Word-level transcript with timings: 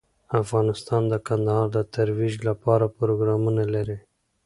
افغانستان 0.41 1.01
د 1.11 1.13
کندهار 1.27 1.67
د 1.73 1.77
ترویج 1.95 2.35
لپاره 2.49 2.85
پروګرامونه 2.97 3.63
لري. 3.73 3.97